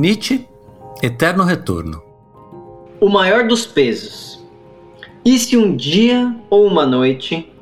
Nietzsche, 0.00 0.46
Eterno 1.02 1.44
Retorno. 1.44 2.02
O 2.98 3.10
maior 3.10 3.46
dos 3.46 3.66
pesos. 3.66 4.42
E 5.22 5.38
se 5.38 5.58
um 5.58 5.76
dia 5.76 6.34
ou 6.48 6.66
uma 6.66 6.86
noite 6.86 7.52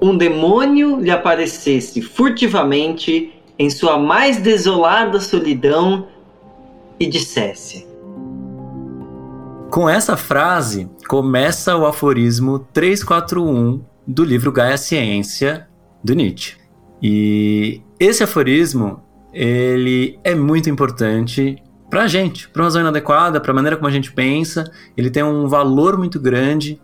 um 0.00 0.16
demônio 0.16 0.98
lhe 0.98 1.10
aparecesse 1.10 2.00
furtivamente 2.00 3.34
em 3.58 3.68
sua 3.68 3.98
mais 3.98 4.38
desolada 4.38 5.20
solidão 5.20 6.08
e 6.98 7.06
dissesse: 7.06 7.86
Com 9.70 9.86
essa 9.86 10.16
frase 10.16 10.88
começa 11.06 11.76
o 11.76 11.84
aforismo 11.84 12.60
341 12.72 13.82
do 14.06 14.24
livro 14.24 14.50
Gaia 14.50 14.78
Ciência 14.78 15.68
do 16.02 16.14
Nietzsche. 16.14 16.56
E 17.02 17.82
esse 18.00 18.24
aforismo 18.24 19.02
ele 19.30 20.18
é 20.24 20.34
muito 20.34 20.70
importante 20.70 21.62
para 21.92 22.04
a 22.04 22.08
gente, 22.08 22.48
para 22.48 22.62
uma 22.62 22.64
razão 22.68 22.80
inadequada, 22.80 23.38
para 23.38 23.50
a 23.50 23.54
maneira 23.54 23.76
como 23.76 23.86
a 23.86 23.90
gente 23.90 24.10
pensa. 24.12 24.64
Ele 24.96 25.10
tem 25.10 25.22
um 25.22 25.46
valor 25.46 25.98
muito 25.98 26.18
grande 26.18 26.80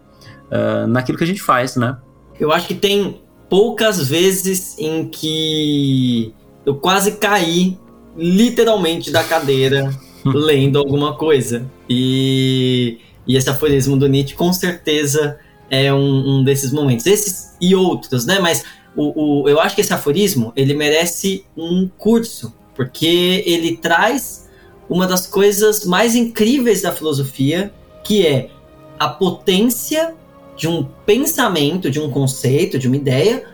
uh, 0.52 0.86
naquilo 0.86 1.16
que 1.16 1.24
a 1.24 1.26
gente 1.26 1.40
faz, 1.40 1.76
né? 1.76 1.96
Eu 2.38 2.52
acho 2.52 2.66
que 2.66 2.74
tem 2.74 3.22
poucas 3.48 4.06
vezes 4.06 4.78
em 4.78 5.08
que 5.08 6.34
eu 6.66 6.74
quase 6.74 7.12
caí 7.12 7.78
literalmente 8.18 9.10
da 9.10 9.24
cadeira 9.24 9.90
lendo 10.26 10.78
alguma 10.78 11.16
coisa. 11.16 11.64
E, 11.88 12.98
e 13.26 13.34
esse 13.34 13.48
aforismo 13.48 13.96
do 13.96 14.06
Nietzsche 14.06 14.34
com 14.34 14.52
certeza 14.52 15.38
é 15.70 15.90
um, 15.90 16.40
um 16.40 16.44
desses 16.44 16.70
momentos. 16.70 17.06
Esses 17.06 17.56
e 17.58 17.74
outros, 17.74 18.26
né? 18.26 18.40
Mas 18.40 18.62
o, 18.94 19.40
o, 19.40 19.48
eu 19.48 19.58
acho 19.58 19.74
que 19.74 19.80
esse 19.80 19.94
aforismo 19.94 20.52
ele 20.54 20.74
merece 20.74 21.46
um 21.56 21.88
curso, 21.96 22.52
porque 22.74 23.42
ele 23.46 23.74
traz 23.78 24.47
uma 24.88 25.06
das 25.06 25.26
coisas 25.26 25.84
mais 25.84 26.14
incríveis 26.14 26.82
da 26.82 26.92
filosofia, 26.92 27.72
que 28.02 28.26
é 28.26 28.50
a 28.98 29.08
potência 29.08 30.14
de 30.56 30.66
um 30.66 30.84
pensamento, 31.06 31.90
de 31.90 32.00
um 32.00 32.10
conceito, 32.10 32.78
de 32.78 32.88
uma 32.88 32.96
ideia, 32.96 33.44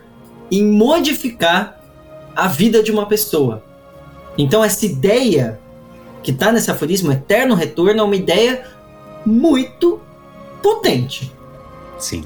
em 0.51 0.65
modificar 0.65 1.81
a 2.35 2.49
vida 2.49 2.83
de 2.83 2.91
uma 2.91 3.07
pessoa. 3.07 3.63
Então, 4.39 4.65
essa 4.65 4.87
ideia 4.87 5.61
que 6.23 6.31
está 6.31 6.51
nesse 6.51 6.71
aforismo, 6.71 7.13
eterno 7.13 7.55
retorno, 7.55 8.01
é 8.01 8.03
uma 8.03 8.17
ideia 8.17 8.65
muito 9.27 10.01
potente. 10.63 11.31
Sim. 11.99 12.25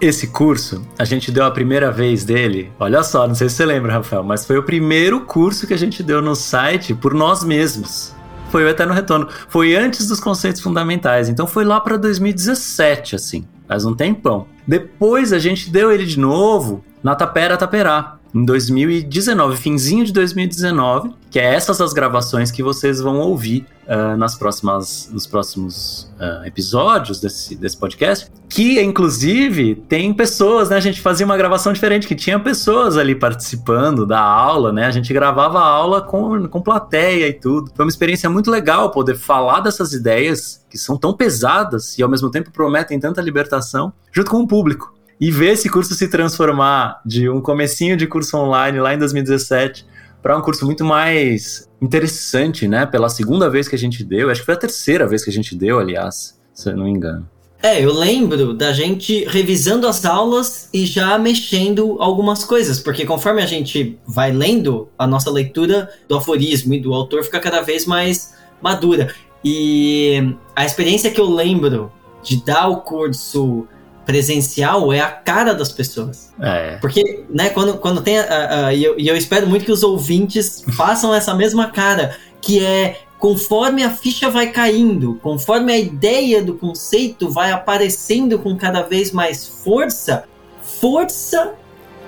Esse 0.00 0.26
curso, 0.28 0.84
a 0.98 1.04
gente 1.04 1.30
deu 1.30 1.44
a 1.44 1.50
primeira 1.50 1.90
vez 1.90 2.24
dele. 2.24 2.70
Olha 2.78 3.02
só, 3.02 3.26
não 3.26 3.34
sei 3.34 3.48
se 3.48 3.56
você 3.56 3.66
lembra, 3.66 3.92
Rafael, 3.92 4.22
mas 4.22 4.44
foi 4.44 4.58
o 4.58 4.62
primeiro 4.62 5.22
curso 5.22 5.66
que 5.66 5.74
a 5.74 5.78
gente 5.78 6.02
deu 6.02 6.20
no 6.20 6.34
site 6.34 6.94
por 6.94 7.14
nós 7.14 7.44
mesmos. 7.44 8.15
Foi 8.56 8.64
o 8.64 8.68
Eterno 8.70 8.94
Retorno. 8.94 9.28
Foi 9.48 9.76
antes 9.76 10.08
dos 10.08 10.18
conceitos 10.18 10.62
fundamentais. 10.62 11.28
Então 11.28 11.46
foi 11.46 11.62
lá 11.62 11.78
para 11.78 11.98
2017, 11.98 13.14
assim. 13.14 13.46
Faz 13.68 13.84
um 13.84 13.94
tempão. 13.94 14.46
Depois 14.66 15.30
a 15.34 15.38
gente 15.38 15.68
deu 15.68 15.92
ele 15.92 16.06
de 16.06 16.18
novo 16.18 16.82
na 17.02 17.14
Tapera 17.14 17.58
Taperá 17.58 18.16
em 18.36 18.44
2019, 18.44 19.56
finzinho 19.56 20.04
de 20.04 20.12
2019, 20.12 21.10
que 21.30 21.40
é 21.40 21.54
essas 21.54 21.80
as 21.80 21.94
gravações 21.94 22.50
que 22.50 22.62
vocês 22.62 23.00
vão 23.00 23.18
ouvir 23.18 23.64
uh, 23.86 24.14
nas 24.18 24.36
próximas, 24.36 25.08
nos 25.10 25.26
próximos 25.26 26.12
uh, 26.20 26.44
episódios 26.44 27.18
desse, 27.18 27.56
desse 27.56 27.78
podcast, 27.78 28.30
que 28.46 28.78
inclusive 28.82 29.74
tem 29.88 30.12
pessoas, 30.12 30.68
né? 30.68 30.76
A 30.76 30.80
gente 30.80 31.00
fazia 31.00 31.24
uma 31.24 31.36
gravação 31.36 31.72
diferente, 31.72 32.06
que 32.06 32.14
tinha 32.14 32.38
pessoas 32.38 32.98
ali 32.98 33.14
participando 33.14 34.04
da 34.04 34.20
aula, 34.20 34.70
né? 34.70 34.84
A 34.84 34.90
gente 34.90 35.10
gravava 35.14 35.58
a 35.58 35.66
aula 35.66 36.02
com, 36.02 36.46
com 36.46 36.60
plateia 36.60 37.28
e 37.28 37.32
tudo. 37.32 37.70
Foi 37.74 37.86
uma 37.86 37.90
experiência 37.90 38.28
muito 38.28 38.50
legal 38.50 38.90
poder 38.90 39.16
falar 39.16 39.60
dessas 39.60 39.94
ideias 39.94 40.62
que 40.68 40.76
são 40.76 40.98
tão 40.98 41.14
pesadas 41.14 41.96
e 41.98 42.02
ao 42.02 42.08
mesmo 42.08 42.30
tempo 42.30 42.50
prometem 42.50 43.00
tanta 43.00 43.22
libertação, 43.22 43.94
junto 44.12 44.30
com 44.30 44.40
o 44.40 44.46
público 44.46 44.95
e 45.20 45.30
ver 45.30 45.52
esse 45.52 45.68
curso 45.68 45.94
se 45.94 46.08
transformar 46.08 47.00
de 47.04 47.28
um 47.28 47.40
comecinho 47.40 47.96
de 47.96 48.06
curso 48.06 48.36
online 48.36 48.78
lá 48.80 48.94
em 48.94 48.98
2017 48.98 49.86
para 50.22 50.36
um 50.36 50.40
curso 50.40 50.66
muito 50.66 50.84
mais 50.84 51.68
interessante, 51.80 52.66
né? 52.66 52.84
Pela 52.84 53.08
segunda 53.08 53.48
vez 53.48 53.68
que 53.68 53.76
a 53.76 53.78
gente 53.78 54.02
deu, 54.02 54.30
acho 54.30 54.40
que 54.40 54.46
foi 54.46 54.54
a 54.54 54.58
terceira 54.58 55.06
vez 55.06 55.22
que 55.22 55.30
a 55.30 55.32
gente 55.32 55.54
deu, 55.54 55.78
aliás, 55.78 56.38
se 56.52 56.68
eu 56.68 56.76
não 56.76 56.84
me 56.84 56.90
engano. 56.90 57.28
É, 57.62 57.82
eu 57.82 57.92
lembro 57.92 58.52
da 58.52 58.72
gente 58.72 59.24
revisando 59.24 59.88
as 59.88 60.04
aulas 60.04 60.68
e 60.72 60.84
já 60.84 61.18
mexendo 61.18 61.96
algumas 62.00 62.44
coisas, 62.44 62.78
porque 62.78 63.06
conforme 63.06 63.42
a 63.42 63.46
gente 63.46 63.98
vai 64.06 64.30
lendo, 64.30 64.88
a 64.98 65.06
nossa 65.06 65.30
leitura 65.30 65.90
do 66.08 66.16
aforismo 66.16 66.74
e 66.74 66.80
do 66.80 66.92
autor 66.92 67.24
fica 67.24 67.40
cada 67.40 67.62
vez 67.62 67.86
mais 67.86 68.34
madura. 68.60 69.14
E 69.44 70.34
a 70.54 70.64
experiência 70.64 71.10
que 71.10 71.20
eu 71.20 71.30
lembro 71.30 71.90
de 72.22 72.44
dar 72.44 72.68
o 72.68 72.78
curso 72.78 73.66
presencial 74.06 74.92
é 74.92 75.00
a 75.00 75.10
cara 75.10 75.52
das 75.52 75.72
pessoas. 75.72 76.32
É. 76.40 76.76
Porque, 76.76 77.24
né, 77.28 77.50
quando, 77.50 77.76
quando 77.78 78.00
tem. 78.00 78.18
Uh, 78.18 78.22
uh, 78.22 78.72
e, 78.72 78.84
eu, 78.84 78.98
e 78.98 79.08
eu 79.08 79.16
espero 79.16 79.46
muito 79.46 79.64
que 79.64 79.72
os 79.72 79.82
ouvintes 79.82 80.64
façam 80.76 81.12
essa 81.12 81.34
mesma 81.34 81.70
cara, 81.70 82.16
que 82.40 82.64
é 82.64 83.00
conforme 83.18 83.82
a 83.82 83.90
ficha 83.90 84.30
vai 84.30 84.50
caindo, 84.50 85.18
conforme 85.22 85.72
a 85.72 85.78
ideia 85.78 86.42
do 86.42 86.54
conceito 86.54 87.28
vai 87.28 87.50
aparecendo 87.50 88.38
com 88.38 88.56
cada 88.56 88.82
vez 88.82 89.10
mais 89.10 89.46
força, 89.48 90.24
força 90.62 91.54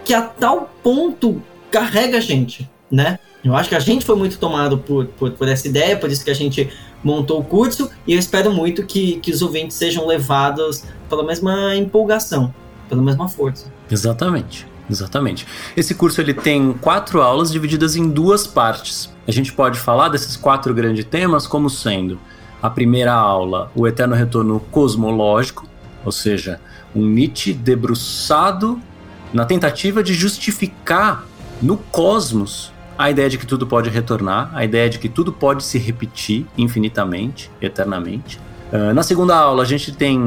que 0.04 0.14
a 0.14 0.22
tal 0.22 0.70
ponto 0.82 1.42
carrega 1.70 2.18
a 2.18 2.20
gente, 2.20 2.70
né? 2.90 3.18
Eu 3.42 3.56
acho 3.56 3.68
que 3.68 3.74
a 3.74 3.80
gente 3.80 4.04
foi 4.04 4.16
muito 4.16 4.38
tomado 4.38 4.78
por, 4.78 5.06
por, 5.06 5.30
por 5.32 5.48
essa 5.48 5.66
ideia, 5.66 5.96
por 5.96 6.10
isso 6.10 6.24
que 6.24 6.30
a 6.30 6.34
gente 6.34 6.70
montou 7.02 7.40
o 7.40 7.44
curso 7.44 7.90
e 8.06 8.12
eu 8.12 8.18
espero 8.18 8.52
muito 8.52 8.84
que, 8.84 9.20
que 9.20 9.30
os 9.30 9.42
ouvintes 9.42 9.76
sejam 9.76 10.06
levados 10.06 10.84
pela 11.08 11.24
mesma 11.24 11.74
empolgação, 11.76 12.52
pela 12.88 13.02
mesma 13.02 13.28
força. 13.28 13.66
Exatamente. 13.90 14.66
Exatamente. 14.90 15.46
Esse 15.76 15.94
curso 15.94 16.18
ele 16.18 16.32
tem 16.32 16.72
quatro 16.72 17.20
aulas 17.20 17.52
divididas 17.52 17.94
em 17.94 18.08
duas 18.08 18.46
partes. 18.46 19.10
A 19.26 19.30
gente 19.30 19.52
pode 19.52 19.78
falar 19.78 20.08
desses 20.08 20.34
quatro 20.34 20.72
grandes 20.72 21.04
temas 21.04 21.46
como 21.46 21.68
sendo 21.68 22.18
a 22.62 22.70
primeira 22.70 23.12
aula, 23.12 23.70
o 23.74 23.86
eterno 23.86 24.14
retorno 24.14 24.60
cosmológico, 24.70 25.68
ou 26.04 26.10
seja, 26.10 26.58
um 26.94 27.04
Nietzsche 27.04 27.52
debruçado 27.52 28.80
na 29.32 29.44
tentativa 29.44 30.02
de 30.02 30.14
justificar 30.14 31.24
no 31.60 31.76
cosmos 31.76 32.72
a 32.98 33.10
ideia 33.10 33.30
de 33.30 33.38
que 33.38 33.46
tudo 33.46 33.64
pode 33.64 33.88
retornar, 33.88 34.50
a 34.52 34.64
ideia 34.64 34.90
de 34.90 34.98
que 34.98 35.08
tudo 35.08 35.32
pode 35.32 35.62
se 35.62 35.78
repetir 35.78 36.44
infinitamente, 36.58 37.48
eternamente. 37.62 38.40
Uh, 38.72 38.92
na 38.92 39.04
segunda 39.04 39.36
aula, 39.36 39.62
a 39.62 39.66
gente 39.66 39.92
tem 39.92 40.18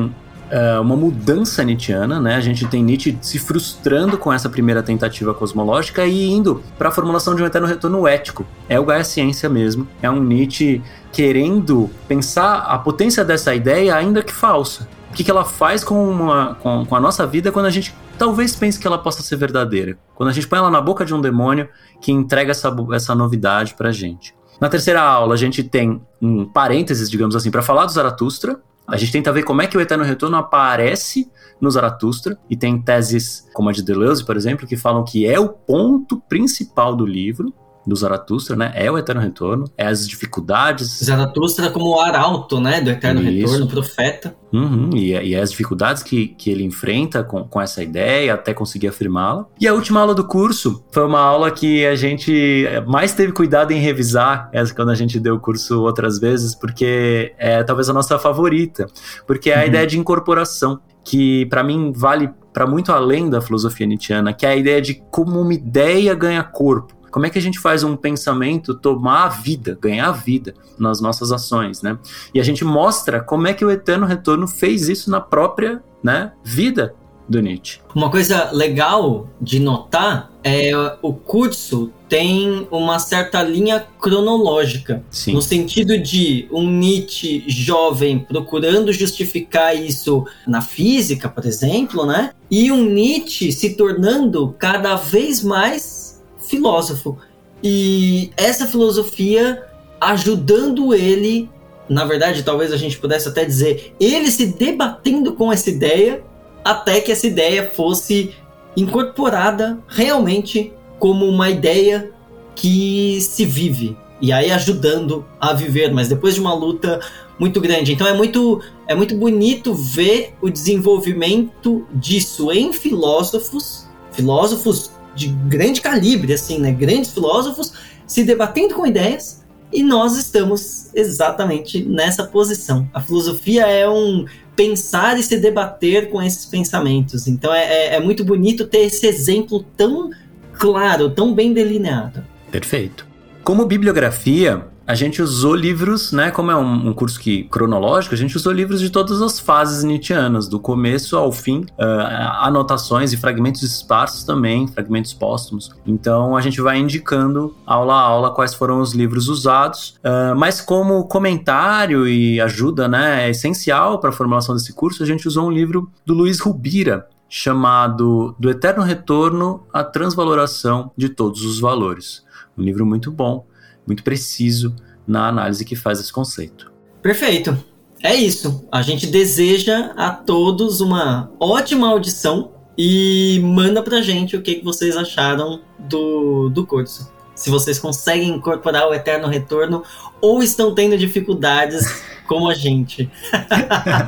uh, 0.52 0.82
uma 0.82 0.96
mudança 0.96 1.64
nietzschiana, 1.64 2.20
né? 2.20 2.36
A 2.36 2.42
gente 2.42 2.66
tem 2.68 2.84
Nietzsche 2.84 3.18
se 3.22 3.40
frustrando 3.40 4.18
com 4.18 4.32
essa 4.32 4.50
primeira 4.50 4.82
tentativa 4.82 5.34
cosmológica 5.34 6.06
e 6.06 6.32
indo 6.32 6.64
para 6.78 6.90
a 6.90 6.92
formulação 6.92 7.36
de 7.36 7.44
um 7.44 7.46
eterno 7.46 7.68
retorno 7.68 8.08
ético. 8.08 8.46
É 8.68 8.80
o 8.80 8.86
Gaia 8.86 9.04
Ciência 9.04 9.50
mesmo. 9.50 9.88
É 10.02 10.10
um 10.10 10.22
Nietzsche 10.24 10.82
querendo 11.12 11.90
pensar 12.08 12.60
a 12.60 12.78
potência 12.78 13.24
dessa 13.24 13.54
ideia, 13.54 13.96
ainda 13.96 14.24
que 14.24 14.34
falsa. 14.34 14.88
O 15.10 15.14
que, 15.14 15.26
que 15.26 15.32
ela 15.32 15.44
faz 15.44 15.84
com, 15.84 16.10
uma, 16.10 16.56
com, 16.62 16.86
com 16.86 16.96
a 16.96 17.00
nossa 17.00 17.28
vida 17.28 17.52
quando 17.52 17.66
a 17.66 17.70
gente 17.70 17.94
talvez 18.18 18.56
pense 18.56 18.80
que 18.80 18.88
ela 18.88 18.98
possa 18.98 19.22
ser 19.22 19.36
verdadeira. 19.36 19.98
Quando 20.16 20.30
a 20.30 20.34
gente 20.34 20.48
põe 20.48 20.60
ela 20.60 20.70
na 20.70 20.82
boca 20.82 21.06
de 21.06 21.14
um 21.14 21.22
demônio 21.22 21.70
que 22.00 22.12
entrega 22.12 22.52
essa, 22.52 22.74
essa 22.94 23.16
novidade 23.16 23.74
pra 23.76 23.92
gente. 23.92 24.36
Na 24.60 24.70
terceira 24.70 25.02
aula, 25.02 25.34
a 25.34 25.38
gente 25.38 25.64
tem 25.64 26.02
um 26.22 26.46
parênteses, 26.46 27.10
digamos 27.10 27.36
assim, 27.36 27.50
para 27.50 27.62
falar 27.62 27.86
do 27.86 27.92
Zaratustra. 27.92 28.62
A 28.88 28.98
gente 28.98 29.12
tenta 29.12 29.32
ver 29.32 29.44
como 29.44 29.62
é 29.62 29.68
que 29.68 29.78
o 29.78 29.82
Eterno 29.82 30.04
Retorno 30.04 30.38
aparece 30.38 31.32
no 31.62 31.70
Zaratustra, 31.70 32.38
e 32.50 32.58
tem 32.58 32.82
teses 32.82 33.48
como 33.54 33.70
a 33.70 33.72
de 33.72 33.84
Deleuze, 33.84 34.26
por 34.26 34.36
exemplo, 34.36 34.68
que 34.68 34.76
falam 34.76 35.06
que 35.06 35.28
é 35.28 35.40
o 35.40 35.48
ponto 35.48 36.20
principal 36.22 36.96
do 36.96 37.06
livro, 37.06 37.54
do 37.86 37.96
Zaratustra, 37.96 38.56
né? 38.56 38.72
É 38.76 38.92
o 38.92 38.98
Eterno 38.98 39.22
Retorno, 39.22 39.66
é 39.78 39.88
as 39.88 40.08
dificuldades. 40.08 41.00
Zaratustra 41.04 41.70
como 41.72 41.96
o 41.96 42.00
arauto, 42.00 42.60
né? 42.60 42.82
Do 42.82 42.90
Eterno 42.90 43.22
Isso. 43.22 43.54
Retorno, 43.54 43.68
profeta. 43.68 44.36
Uhum, 44.54 44.90
e, 44.94 45.12
e 45.12 45.36
as 45.36 45.52
dificuldades 45.52 46.04
que, 46.04 46.28
que 46.28 46.50
ele 46.50 46.64
enfrenta 46.64 47.24
com, 47.24 47.44
com 47.46 47.62
essa 47.62 47.82
ideia 47.82 48.34
até 48.34 48.54
conseguir 48.54 48.88
afirmá-la. 48.88 49.46
E 49.60 49.68
a 49.68 49.74
última 49.74 50.02
aula 50.02 50.14
do 50.14 50.28
curso 50.28 50.84
foi 50.92 51.06
uma 51.06 51.22
aula 51.22 51.50
que 51.52 51.86
a 51.86 51.96
gente 51.96 52.66
mais 52.88 53.14
teve 53.14 53.32
cuidado 53.32 53.72
em 53.72 53.80
revisar, 53.80 54.50
essa 54.52 54.74
quando 54.74 54.90
a 54.90 54.96
gente 54.96 55.20
deu 55.20 55.36
o 55.36 55.40
curso 55.40 55.82
outras 55.82 56.20
vezes, 56.20 56.54
porque 56.54 57.34
é 57.38 57.64
talvez 57.64 57.90
a 57.90 57.94
nossa 57.94 58.20
favorita, 58.20 58.88
porque 59.26 59.50
é 59.50 59.56
a 59.56 59.62
uhum. 59.62 59.68
ideia 59.68 59.88
de 59.88 59.98
incorporação, 59.98 60.80
que 61.04 61.46
para 61.48 61.64
mim 61.64 61.92
vale 61.96 62.30
para 62.54 62.68
muito 62.68 62.92
além 62.92 63.30
da 63.30 63.42
filosofia 63.42 63.88
nietzschiana, 63.88 64.34
que 64.34 64.46
é 64.46 64.50
a 64.50 64.56
ideia 64.56 64.82
de 64.82 64.96
como 65.10 65.40
uma 65.40 65.54
ideia 65.54 66.14
ganha 66.14 66.44
corpo. 66.44 67.01
Como 67.12 67.26
é 67.26 67.30
que 67.30 67.38
a 67.38 67.42
gente 67.42 67.60
faz 67.60 67.84
um 67.84 67.96
pensamento 67.96 68.74
tomar 68.74 69.26
a 69.26 69.30
vida, 69.30 69.78
ganhar 69.80 70.10
a 70.10 70.14
vida 70.14 70.54
nas 70.80 71.02
nossas 71.02 71.32
ações, 71.32 71.82
né? 71.82 71.98
E 72.34 72.40
a 72.40 72.44
gente 72.44 72.64
mostra 72.64 73.20
como 73.20 73.48
é 73.48 73.54
que 73.54 73.66
o 73.66 73.70
Eterno 73.70 74.06
Retorno 74.06 74.48
fez 74.48 74.90
isso 74.90 75.12
na 75.12 75.20
própria 75.20 75.84
né, 76.04 76.32
vida 76.44 76.96
do 77.32 77.42
Nietzsche. 77.42 77.80
Uma 77.96 78.10
coisa 78.10 78.52
legal 78.52 79.28
de 79.40 79.60
notar 79.60 80.30
é 80.44 80.72
o 81.02 81.14
curso 81.14 81.92
tem 82.10 82.68
uma 82.70 83.00
certa 83.00 83.42
linha 83.42 83.86
cronológica. 84.00 85.02
Sim. 85.10 85.34
No 85.34 85.42
sentido 85.42 85.98
de 85.98 86.48
um 86.52 86.70
Nietzsche 86.70 87.46
jovem 87.48 88.20
procurando 88.20 88.92
justificar 88.92 89.74
isso 89.76 90.26
na 90.46 90.62
física, 90.62 91.30
por 91.30 91.46
exemplo, 91.46 92.06
né? 92.06 92.32
E 92.50 92.70
um 92.70 92.84
Nietzsche 92.84 93.52
se 93.54 93.76
tornando 93.76 94.54
cada 94.60 94.96
vez 94.96 95.42
mais 95.42 96.01
filósofo. 96.48 97.18
E 97.64 98.32
essa 98.36 98.66
filosofia 98.66 99.64
ajudando 100.00 100.94
ele, 100.94 101.50
na 101.88 102.06
verdade, 102.06 102.44
talvez 102.44 102.74
a 102.74 102.78
gente 102.78 102.98
pudesse 102.98 103.28
até 103.28 103.46
dizer, 103.46 103.94
ele 104.00 104.32
se 104.32 104.48
debatendo 104.48 105.34
com 105.34 105.52
essa 105.52 105.70
ideia 105.70 106.24
até 106.66 107.00
que 107.00 107.12
essa 107.12 107.28
ideia 107.28 107.70
fosse 107.70 108.34
incorporada 108.76 109.78
realmente 109.88 110.74
como 110.98 111.26
uma 111.28 111.50
ideia 111.50 112.12
que 112.56 113.20
se 113.22 113.46
vive 113.46 113.98
e 114.22 114.32
aí 114.32 114.52
ajudando 114.52 115.26
a 115.40 115.52
viver, 115.52 115.92
mas 115.92 116.08
depois 116.08 116.36
de 116.36 116.42
uma 116.42 116.54
luta 116.54 117.00
muito 117.40 117.60
grande. 117.60 117.92
Então 117.92 118.06
é 118.06 118.14
muito 118.14 118.62
é 118.88 118.94
muito 118.94 119.16
bonito 119.16 119.74
ver 119.74 120.36
o 120.42 120.50
desenvolvimento 120.50 121.88
disso 121.92 122.52
em 122.52 122.72
filósofos, 122.72 123.90
filósofos 124.12 124.92
de 125.16 125.28
grande 125.28 125.82
calibre 125.82 126.34
assim, 126.34 126.60
né, 126.60 126.72
grandes 126.72 127.12
filósofos 127.12 127.74
se 128.08 128.24
debatendo 128.24 128.74
com 128.74 128.86
ideias 128.86 129.42
e 129.72 129.84
nós 129.84 130.18
estamos 130.18 130.90
exatamente 130.94 131.82
nessa 131.84 132.26
posição. 132.26 132.90
A 132.94 133.00
filosofia 133.00 133.66
é 133.68 133.90
um 133.90 134.26
pensar 134.56 135.18
e 135.18 135.24
se 135.24 135.38
debater 135.38 136.10
com 136.10 136.22
esses 136.22 136.46
pensamentos. 136.46 137.26
Então 137.26 137.54
é, 137.54 137.64
é, 137.64 137.96
é 137.96 138.00
muito 138.00 138.24
bonito 138.24 138.68
ter 138.68 138.80
esse 138.80 139.08
exemplo 139.08 139.66
tão 139.78 140.10
claro, 140.54 141.10
tão 141.10 141.34
bem 141.34 141.54
delineado. 141.54 142.24
Perfeito. 142.52 143.08
Como 143.44 143.66
bibliografia, 143.66 144.68
a 144.92 144.94
gente 144.94 145.22
usou 145.22 145.56
livros, 145.56 146.12
né? 146.12 146.32
Como 146.32 146.52
é 146.52 146.56
um, 146.58 146.90
um, 146.90 146.94
curso 146.94 147.18
que 147.18 147.46
cronológico, 147.46 148.14
a 148.14 148.18
gente 148.18 148.36
usou 148.36 148.52
livros 148.52 148.82
de 148.82 148.90
todas 148.90 149.22
as 149.22 149.40
fases 149.40 149.86
nietzschianas, 149.86 150.50
do 150.50 150.60
começo 150.60 151.16
ao 151.16 151.32
fim, 151.32 151.62
uh, 151.62 152.42
anotações 152.42 153.14
e 153.14 153.18
fragmentos 153.18 153.64
esparsos 153.64 154.26
também, 154.26 154.68
fragmentos 154.68 155.14
póstumos. 155.14 155.72
Então 155.88 156.36
a 156.36 156.42
gente 156.42 156.60
vai 156.60 156.78
indicando 156.78 157.56
aula 157.66 157.94
a 157.94 158.02
aula 158.02 158.34
quais 158.34 158.54
foram 158.54 158.82
os 158.82 158.94
livros 158.94 159.30
usados, 159.30 159.98
uh, 160.04 160.36
mas 160.36 160.60
como 160.60 161.06
comentário 161.06 162.06
e 162.06 162.42
ajuda, 162.42 162.90
né, 162.90 163.28
é 163.28 163.30
essencial 163.30 163.98
para 163.98 164.10
a 164.10 164.14
formulação 164.14 164.54
desse 164.54 164.74
curso, 164.74 165.02
a 165.02 165.06
gente 165.06 165.26
usou 165.26 165.48
um 165.48 165.52
livro 165.52 165.90
do 166.06 166.14
Luiz 166.14 166.42
Rubira, 166.42 167.08
chamado 167.30 168.36
Do 168.38 168.50
Eterno 168.50 168.84
Retorno 168.84 169.64
à 169.72 169.86
Transvaloração 169.86 170.92
de 170.98 171.08
Todos 171.08 171.46
os 171.46 171.62
Valores. 171.62 172.26
Um 172.58 172.64
livro 172.64 172.86
muito 172.86 173.10
bom 173.10 173.46
muito 173.92 174.04
preciso 174.04 174.74
na 175.06 175.28
análise 175.28 175.66
que 175.66 175.76
faz 175.76 176.00
esse 176.00 176.12
conceito. 176.12 176.72
Perfeito. 177.02 177.58
É 178.02 178.16
isso. 178.16 178.66
A 178.72 178.82
gente 178.82 179.06
deseja 179.06 179.92
a 179.98 180.10
todos 180.10 180.80
uma 180.80 181.30
ótima 181.40 181.90
audição 181.90 182.52
e 182.78 183.40
manda 183.44 183.84
pra 183.84 184.02
gente 184.02 184.36
o 184.36 184.42
que, 184.42 184.62
vocês 184.64 184.96
acharam 184.96 185.62
do, 185.78 186.50
do 186.50 186.66
curso. 186.66 187.12
Se 187.36 187.50
vocês 187.50 187.78
conseguem 187.78 188.30
incorporar 188.30 188.88
o 188.88 188.94
eterno 188.94 189.28
retorno 189.28 189.84
ou 190.22 190.42
estão 190.42 190.74
tendo 190.74 190.98
dificuldades 190.98 192.02
como 192.28 192.50
a 192.50 192.54
gente. 192.54 193.10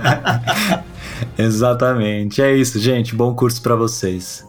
Exatamente. 1.38 2.42
É 2.42 2.56
isso, 2.56 2.80
gente. 2.80 3.14
Bom 3.14 3.36
curso 3.36 3.62
para 3.62 3.76
vocês. 3.76 4.46